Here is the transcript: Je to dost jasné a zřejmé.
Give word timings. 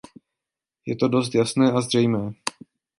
Je 0.85 0.95
to 0.95 1.07
dost 1.07 1.35
jasné 1.35 1.71
a 1.71 1.81
zřejmé. 1.81 2.31